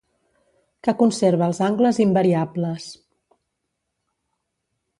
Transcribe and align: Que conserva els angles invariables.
Que 0.87 0.93
conserva 1.01 1.49
els 1.49 1.59
angles 1.67 1.99
invariables. 2.07 2.89